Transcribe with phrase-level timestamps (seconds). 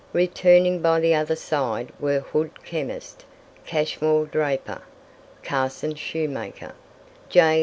[0.13, 3.23] Returning by the other side were Hood, chemist;
[3.67, 4.81] Cashmore, draper;
[5.43, 6.73] Carson, shoemaker;
[7.29, 7.59] J.M.